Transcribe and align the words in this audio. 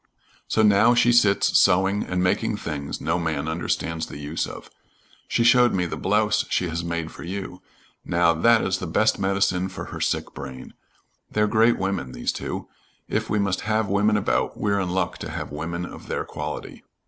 So 0.47 0.63
now 0.63 0.95
she 0.95 1.11
sits 1.11 1.55
sewing 1.59 2.03
and 2.03 2.23
making 2.23 2.57
things 2.57 2.99
no 2.99 3.19
man 3.19 3.47
understands 3.47 4.07
the 4.07 4.17
use 4.17 4.47
of. 4.47 4.71
She 5.27 5.43
showed 5.43 5.73
me 5.75 5.85
the 5.85 5.95
blouse 5.95 6.43
she 6.49 6.69
has 6.69 6.83
made 6.83 7.11
for 7.11 7.23
you. 7.23 7.61
Now, 8.03 8.33
that 8.33 8.63
is 8.63 8.79
the 8.79 8.87
best 8.87 9.19
medicine 9.19 9.69
for 9.69 9.85
her 9.93 10.01
sick 10.01 10.33
brain. 10.33 10.73
They're 11.29 11.45
great 11.45 11.77
women, 11.77 12.13
these 12.13 12.31
two. 12.31 12.67
If 13.07 13.29
we 13.29 13.37
must 13.37 13.61
have 13.61 13.89
women 13.89 14.17
about, 14.17 14.57
we're 14.59 14.79
in 14.79 14.89
luck 14.89 15.19
to 15.19 15.29
have 15.29 15.51
women 15.51 15.85
of 15.85 16.07
their 16.07 16.23
quality." 16.25 16.83